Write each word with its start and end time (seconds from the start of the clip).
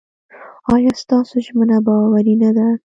ایا 0.73 0.91
ستاسو 1.03 1.35
ژمنه 1.45 1.77
باوري 1.85 2.35
نه 2.41 2.49
ده؟ 2.57 2.67